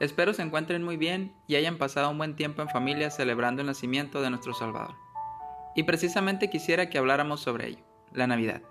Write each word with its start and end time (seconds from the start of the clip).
Espero 0.00 0.32
se 0.32 0.42
encuentren 0.42 0.84
muy 0.84 0.96
bien 0.96 1.34
y 1.48 1.56
hayan 1.56 1.76
pasado 1.76 2.10
un 2.10 2.18
buen 2.18 2.36
tiempo 2.36 2.62
en 2.62 2.68
familia 2.68 3.10
celebrando 3.10 3.62
el 3.62 3.66
nacimiento 3.66 4.22
de 4.22 4.30
nuestro 4.30 4.54
Salvador. 4.54 4.94
Y 5.74 5.82
precisamente 5.82 6.50
quisiera 6.50 6.88
que 6.88 6.98
habláramos 6.98 7.40
sobre 7.40 7.68
ello, 7.68 7.84
la 8.12 8.28
Navidad. 8.28 8.62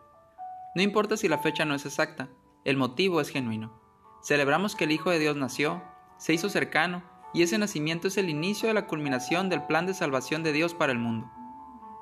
No 0.74 0.82
importa 0.82 1.18
si 1.18 1.28
la 1.28 1.40
fecha 1.40 1.66
no 1.66 1.76
es 1.76 1.86
exacta, 1.86 2.30
el 2.64 2.78
motivo 2.78 3.20
es 3.20 3.30
genuino. 3.30 3.78
Celebramos 4.22 4.76
que 4.76 4.86
el 4.86 4.92
Hijo 4.92 5.10
de 5.10 5.20
Dios 5.20 5.36
nació, 5.36 5.84
se 6.18 6.34
hizo 6.34 6.50
cercano, 6.50 7.04
y 7.34 7.44
ese 7.44 7.58
nacimiento 7.58 8.08
es 8.08 8.18
el 8.18 8.30
inicio 8.30 8.68
de 8.70 8.74
la 8.74 8.88
culminación 8.88 9.50
del 9.50 9.64
plan 9.64 9.86
de 9.86 9.94
salvación 9.94 10.44
de 10.44 10.54
Dios 10.54 10.74
para 10.74 10.94
el 10.94 10.98
mundo. 10.98 11.30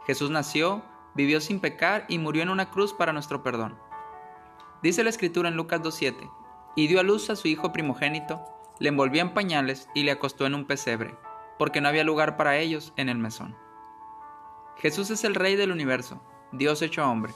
Jesús 0.05 0.29
nació, 0.29 0.83
vivió 1.15 1.41
sin 1.41 1.59
pecar 1.59 2.05
y 2.07 2.19
murió 2.19 2.43
en 2.43 2.49
una 2.49 2.69
cruz 2.69 2.93
para 2.93 3.11
nuestro 3.11 3.41
perdón. 3.41 3.77
Dice 4.83 5.03
la 5.03 5.09
Escritura 5.09 5.49
en 5.49 5.55
Lucas 5.55 5.81
2.7, 5.81 6.31
y 6.75 6.87
dio 6.87 6.99
a 6.99 7.03
luz 7.03 7.29
a 7.29 7.35
su 7.35 7.47
Hijo 7.47 7.71
primogénito, 7.71 8.54
le 8.79 8.89
envolvió 8.89 9.21
en 9.21 9.33
pañales 9.33 9.89
y 9.95 10.03
le 10.03 10.11
acostó 10.11 10.45
en 10.45 10.55
un 10.55 10.65
pesebre, 10.65 11.15
porque 11.57 11.81
no 11.81 11.87
había 11.87 12.03
lugar 12.03 12.37
para 12.37 12.57
ellos 12.57 12.93
en 12.97 13.09
el 13.09 13.17
mesón. 13.17 13.55
Jesús 14.77 15.09
es 15.09 15.23
el 15.23 15.35
Rey 15.35 15.55
del 15.55 15.71
universo, 15.71 16.21
Dios 16.51 16.81
hecho 16.81 17.09
hombre. 17.09 17.33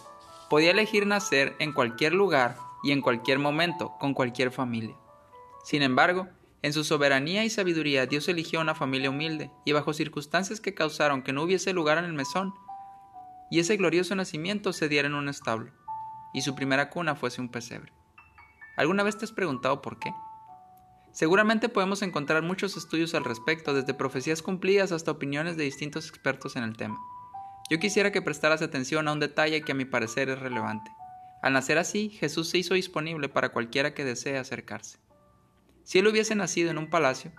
Podía 0.50 0.72
elegir 0.72 1.06
nacer 1.06 1.56
en 1.60 1.74
cualquier 1.74 2.14
lugar 2.14 2.58
y 2.84 2.92
en 2.92 3.02
cualquier 3.02 3.40
momento, 3.40 3.96
con 4.00 4.14
cualquier 4.14 4.52
familia. 4.52 4.96
Sin 5.64 5.82
embargo, 5.82 6.28
en 6.62 6.74
su 6.74 6.84
soberanía 6.84 7.46
y 7.46 7.50
sabiduría 7.50 8.06
Dios 8.06 8.28
eligió 8.28 8.60
una 8.60 8.76
familia 8.76 9.10
humilde 9.10 9.52
y 9.64 9.72
bajo 9.72 9.94
circunstancias 9.94 10.60
que 10.60 10.74
causaron 10.74 11.22
que 11.22 11.32
no 11.32 11.44
hubiese 11.44 11.72
lugar 11.74 11.98
en 11.98 12.06
el 12.06 12.14
mesón, 12.14 12.54
y 13.50 13.60
ese 13.60 13.78
glorioso 13.78 14.16
nacimiento 14.16 14.74
se 14.74 14.90
diera 14.90 15.08
en 15.08 15.16
un 15.16 15.30
establo, 15.30 15.72
y 16.34 16.42
su 16.42 16.56
primera 16.56 16.90
cuna 16.90 17.16
fuese 17.16 17.42
un 17.42 17.50
pesebre. 17.50 17.94
¿Alguna 18.78 19.04
vez 19.04 19.18
te 19.18 19.26
has 19.26 19.32
preguntado 19.32 19.82
por 19.82 20.00
qué? 20.00 20.14
Seguramente 21.12 21.70
podemos 21.70 22.02
encontrar 22.04 22.44
muchos 22.44 22.78
estudios 22.78 23.16
al 23.16 23.24
respecto, 23.24 23.74
desde 23.74 23.94
profecías 23.94 24.42
cumplidas 24.42 24.92
hasta 24.92 25.12
opiniones 25.12 25.58
de 25.58 25.64
distintos 25.64 26.08
expertos 26.08 26.56
en 26.56 26.64
el 26.64 26.78
tema. 26.78 27.00
Yo 27.70 27.80
quisiera 27.80 28.12
que 28.12 28.22
prestaras 28.22 28.62
atención 28.62 29.08
a 29.08 29.14
un 29.14 29.20
detalle 29.20 29.62
que 29.62 29.72
a 29.72 29.76
mi 29.76 29.86
parecer 29.86 30.30
es 30.30 30.40
relevante. 30.40 30.92
Al 31.42 31.54
nacer 31.54 31.78
así, 31.78 32.10
Jesús 32.10 32.50
se 32.50 32.60
hizo 32.60 32.76
disponible 32.76 33.28
para 33.28 33.50
cualquiera 33.50 33.94
que 33.94 34.06
desee 34.06 34.38
acercarse. 34.38 35.00
Si 35.84 36.00
él 36.00 36.08
hubiese 36.08 36.36
nacido 36.36 36.70
en 36.70 36.78
un 36.78 36.90
palacio, 36.90 37.32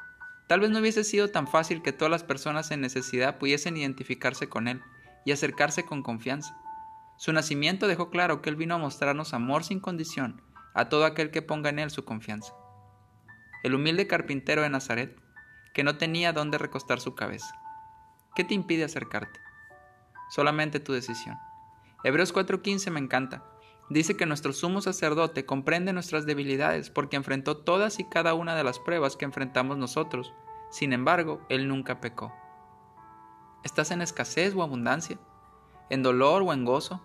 tal 0.48 0.60
vez 0.60 0.70
no 0.70 0.80
hubiese 0.80 1.04
sido 1.04 1.28
tan 1.28 1.46
fácil 1.46 1.82
que 1.82 1.92
todas 1.92 2.10
las 2.10 2.24
personas 2.24 2.70
en 2.72 2.80
necesidad 2.80 3.38
pudiesen 3.38 3.76
identificarse 3.76 4.48
con 4.48 4.66
él 4.66 4.80
y 5.24 5.32
acercarse 5.32 5.84
con 5.84 6.02
confianza. 6.02 6.56
Su 7.18 7.32
nacimiento 7.32 7.86
dejó 7.86 8.10
claro 8.10 8.42
que 8.42 8.50
él 8.50 8.56
vino 8.56 8.74
a 8.74 8.78
mostrarnos 8.78 9.32
amor 9.32 9.62
sin 9.62 9.78
condición 9.78 10.42
a 10.74 10.88
todo 10.88 11.04
aquel 11.04 11.30
que 11.30 11.42
ponga 11.42 11.70
en 11.70 11.78
él 11.78 11.90
su 11.90 12.04
confianza 12.04 12.54
el 13.62 13.74
humilde 13.74 14.06
carpintero 14.06 14.62
de 14.62 14.70
Nazaret, 14.70 15.20
que 15.74 15.84
no 15.84 15.96
tenía 15.98 16.32
dónde 16.32 16.58
recostar 16.58 17.00
su 17.00 17.14
cabeza. 17.14 17.54
¿Qué 18.34 18.44
te 18.44 18.54
impide 18.54 18.84
acercarte? 18.84 19.40
Solamente 20.30 20.80
tu 20.80 20.92
decisión. 20.92 21.36
Hebreos 22.04 22.32
4:15 22.32 22.90
me 22.90 23.00
encanta. 23.00 23.44
Dice 23.90 24.16
que 24.16 24.24
nuestro 24.24 24.52
sumo 24.52 24.80
sacerdote 24.80 25.44
comprende 25.44 25.92
nuestras 25.92 26.24
debilidades 26.24 26.90
porque 26.90 27.16
enfrentó 27.16 27.56
todas 27.56 27.98
y 27.98 28.04
cada 28.04 28.34
una 28.34 28.54
de 28.54 28.62
las 28.62 28.78
pruebas 28.78 29.16
que 29.16 29.24
enfrentamos 29.24 29.76
nosotros. 29.76 30.32
Sin 30.70 30.92
embargo, 30.92 31.44
él 31.48 31.66
nunca 31.66 32.00
pecó. 32.00 32.32
¿Estás 33.64 33.90
en 33.90 34.00
escasez 34.00 34.54
o 34.54 34.62
abundancia? 34.62 35.18
¿En 35.90 36.04
dolor 36.04 36.42
o 36.42 36.52
en 36.52 36.64
gozo? 36.64 37.02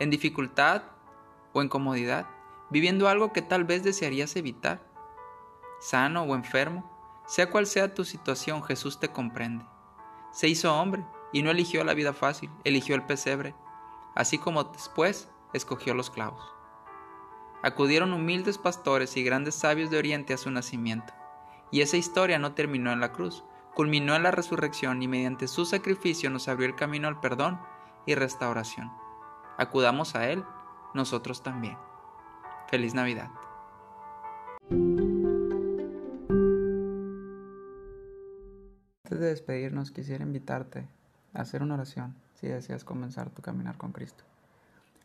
¿En 0.00 0.08
dificultad 0.08 0.82
o 1.52 1.60
en 1.60 1.68
comodidad? 1.68 2.26
¿Viviendo 2.70 3.08
algo 3.08 3.32
que 3.32 3.42
tal 3.42 3.64
vez 3.64 3.84
desearías 3.84 4.34
evitar? 4.34 4.80
Sano 5.84 6.22
o 6.22 6.34
enfermo, 6.34 6.82
sea 7.26 7.50
cual 7.50 7.66
sea 7.66 7.92
tu 7.92 8.06
situación, 8.06 8.62
Jesús 8.62 8.98
te 8.98 9.08
comprende. 9.10 9.66
Se 10.30 10.48
hizo 10.48 10.74
hombre 10.74 11.04
y 11.30 11.42
no 11.42 11.50
eligió 11.50 11.84
la 11.84 11.92
vida 11.92 12.14
fácil, 12.14 12.50
eligió 12.64 12.94
el 12.94 13.04
pesebre, 13.04 13.54
así 14.14 14.38
como 14.38 14.64
después 14.64 15.28
escogió 15.52 15.92
los 15.92 16.08
clavos. 16.08 16.42
Acudieron 17.62 18.14
humildes 18.14 18.56
pastores 18.56 19.14
y 19.18 19.24
grandes 19.24 19.56
sabios 19.56 19.90
de 19.90 19.98
Oriente 19.98 20.32
a 20.32 20.38
su 20.38 20.50
nacimiento, 20.50 21.12
y 21.70 21.82
esa 21.82 21.98
historia 21.98 22.38
no 22.38 22.54
terminó 22.54 22.90
en 22.90 23.00
la 23.00 23.12
cruz, 23.12 23.44
culminó 23.74 24.14
en 24.14 24.22
la 24.22 24.30
resurrección 24.30 25.02
y 25.02 25.08
mediante 25.08 25.48
su 25.48 25.66
sacrificio 25.66 26.30
nos 26.30 26.48
abrió 26.48 26.66
el 26.66 26.76
camino 26.76 27.08
al 27.08 27.20
perdón 27.20 27.60
y 28.06 28.14
restauración. 28.14 28.90
Acudamos 29.58 30.14
a 30.14 30.30
Él, 30.30 30.44
nosotros 30.94 31.42
también. 31.42 31.76
Feliz 32.68 32.94
Navidad. 32.94 33.30
Antes 39.14 39.26
de 39.26 39.30
despedirnos, 39.30 39.92
quisiera 39.92 40.24
invitarte 40.24 40.88
a 41.34 41.42
hacer 41.42 41.62
una 41.62 41.74
oración 41.74 42.16
si 42.34 42.48
deseas 42.48 42.82
comenzar 42.82 43.30
tu 43.30 43.42
caminar 43.42 43.76
con 43.76 43.92
Cristo. 43.92 44.24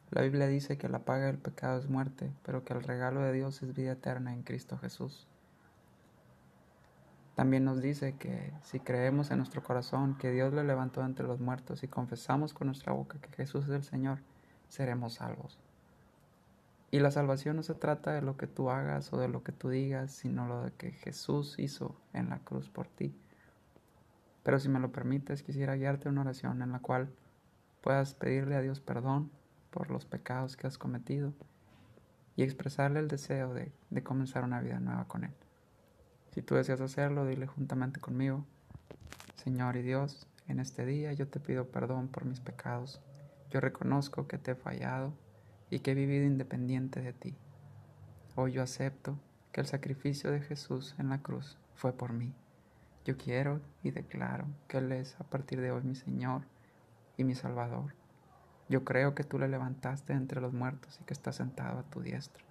La 0.09 0.23
Biblia 0.23 0.47
dice 0.47 0.79
que 0.79 0.89
la 0.89 1.05
paga 1.05 1.27
del 1.27 1.37
pecado 1.37 1.77
es 1.77 1.87
muerte, 1.87 2.31
pero 2.43 2.65
que 2.65 2.73
el 2.73 2.81
regalo 2.81 3.21
de 3.21 3.33
Dios 3.33 3.61
es 3.61 3.75
vida 3.75 3.91
eterna 3.91 4.33
en 4.33 4.41
Cristo 4.41 4.79
Jesús. 4.79 5.27
También 7.35 7.63
nos 7.63 7.83
dice 7.83 8.15
que 8.17 8.51
si 8.63 8.79
creemos 8.79 9.29
en 9.29 9.37
nuestro 9.37 9.61
corazón 9.61 10.17
que 10.17 10.31
Dios 10.31 10.55
le 10.55 10.63
levantó 10.63 11.05
entre 11.05 11.27
los 11.27 11.39
muertos 11.39 11.83
y 11.83 11.87
confesamos 11.87 12.55
con 12.55 12.65
nuestra 12.65 12.93
boca 12.93 13.19
que 13.21 13.29
Jesús 13.33 13.65
es 13.65 13.69
el 13.69 13.83
Señor, 13.83 14.21
seremos 14.69 15.13
salvos. 15.13 15.59
Y 16.89 16.97
la 16.97 17.11
salvación 17.11 17.57
no 17.57 17.61
se 17.61 17.75
trata 17.75 18.11
de 18.13 18.23
lo 18.23 18.37
que 18.37 18.47
tú 18.47 18.71
hagas 18.71 19.13
o 19.13 19.17
de 19.19 19.27
lo 19.27 19.43
que 19.43 19.51
tú 19.51 19.69
digas, 19.69 20.09
sino 20.09 20.47
lo 20.47 20.75
que 20.77 20.93
Jesús 20.93 21.59
hizo 21.59 21.95
en 22.13 22.31
la 22.31 22.39
cruz 22.39 22.71
por 22.71 22.87
ti. 22.87 23.13
Pero 24.43 24.59
si 24.59 24.69
me 24.69 24.79
lo 24.79 24.91
permites, 24.91 25.43
quisiera 25.43 25.75
guiarte 25.75 26.09
una 26.09 26.21
oración 26.21 26.61
en 26.61 26.71
la 26.71 26.79
cual 26.79 27.09
puedas 27.81 28.13
pedirle 28.13 28.55
a 28.55 28.61
Dios 28.61 28.79
perdón 28.79 29.31
por 29.69 29.91
los 29.91 30.05
pecados 30.05 30.57
que 30.57 30.67
has 30.67 30.77
cometido 30.77 31.33
y 32.35 32.43
expresarle 32.43 32.99
el 32.99 33.07
deseo 33.07 33.53
de, 33.53 33.71
de 33.89 34.03
comenzar 34.03 34.43
una 34.43 34.61
vida 34.61 34.79
nueva 34.79 35.05
con 35.07 35.23
Él. 35.23 35.33
Si 36.31 36.41
tú 36.41 36.55
deseas 36.55 36.81
hacerlo, 36.81 37.25
dile 37.25 37.47
juntamente 37.47 37.99
conmigo, 37.99 38.45
Señor 39.35 39.75
y 39.75 39.81
Dios, 39.81 40.27
en 40.47 40.59
este 40.59 40.85
día 40.85 41.13
yo 41.13 41.27
te 41.27 41.39
pido 41.39 41.67
perdón 41.67 42.07
por 42.07 42.25
mis 42.25 42.39
pecados. 42.39 43.01
Yo 43.49 43.59
reconozco 43.59 44.27
que 44.27 44.37
te 44.37 44.51
he 44.51 44.55
fallado 44.55 45.13
y 45.69 45.79
que 45.79 45.91
he 45.91 45.95
vivido 45.95 46.25
independiente 46.25 47.01
de 47.01 47.13
ti. 47.13 47.35
Hoy 48.35 48.53
yo 48.53 48.63
acepto 48.63 49.19
que 49.51 49.61
el 49.61 49.67
sacrificio 49.67 50.31
de 50.31 50.41
Jesús 50.41 50.95
en 50.97 51.09
la 51.09 51.21
cruz 51.21 51.57
fue 51.75 51.93
por 51.93 52.13
mí. 52.13 52.33
Yo 53.09 53.17
quiero 53.17 53.59
y 53.81 53.89
declaro 53.89 54.45
que 54.67 54.77
Él 54.77 54.91
es 54.91 55.19
a 55.19 55.23
partir 55.23 55.59
de 55.61 55.71
hoy 55.71 55.81
mi 55.81 55.95
Señor 55.95 56.43
y 57.17 57.23
mi 57.23 57.33
Salvador. 57.33 57.95
Yo 58.69 58.85
creo 58.85 59.15
que 59.15 59.23
tú 59.23 59.39
le 59.39 59.47
levantaste 59.47 60.13
entre 60.13 60.41
los 60.41 60.53
muertos 60.53 60.99
y 61.01 61.05
que 61.05 61.13
está 61.13 61.31
sentado 61.31 61.79
a 61.79 61.89
tu 61.89 62.01
diestra. 62.01 62.43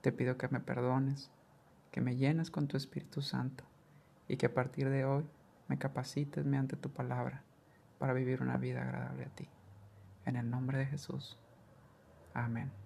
Te 0.00 0.10
pido 0.10 0.36
que 0.36 0.48
me 0.48 0.58
perdones, 0.58 1.30
que 1.92 2.00
me 2.00 2.16
llenes 2.16 2.50
con 2.50 2.66
tu 2.66 2.76
Espíritu 2.76 3.22
Santo 3.22 3.62
y 4.26 4.36
que 4.36 4.46
a 4.46 4.52
partir 4.52 4.90
de 4.90 5.04
hoy 5.04 5.24
me 5.68 5.78
capacites 5.78 6.44
mediante 6.44 6.74
tu 6.74 6.90
palabra 6.90 7.44
para 8.00 8.14
vivir 8.14 8.42
una 8.42 8.56
vida 8.56 8.82
agradable 8.82 9.26
a 9.26 9.30
ti. 9.36 9.48
En 10.26 10.34
el 10.34 10.50
nombre 10.50 10.78
de 10.78 10.86
Jesús. 10.86 11.38
Amén. 12.34 12.81